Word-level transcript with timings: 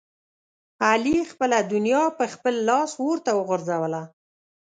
علي 0.87 1.17
خپله 1.31 1.57
دنیا 1.73 2.03
په 2.17 2.25
خپل 2.33 2.55
لاس 2.69 2.91
اورته 3.03 3.31
وغورځوله. 3.35 4.01